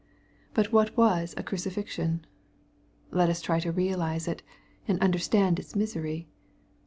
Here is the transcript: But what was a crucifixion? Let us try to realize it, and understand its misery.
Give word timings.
But 0.55 0.71
what 0.71 0.97
was 0.97 1.35
a 1.37 1.43
crucifixion? 1.43 2.25
Let 3.11 3.29
us 3.29 3.39
try 3.39 3.59
to 3.59 3.71
realize 3.71 4.27
it, 4.27 4.41
and 4.87 4.99
understand 4.99 5.59
its 5.59 5.75
misery. 5.75 6.27